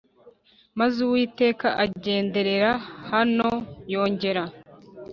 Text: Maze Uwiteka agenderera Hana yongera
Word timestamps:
Maze 0.79 0.97
Uwiteka 1.07 1.67
agenderera 1.83 2.71
Hana 3.09 3.49
yongera 3.93 4.43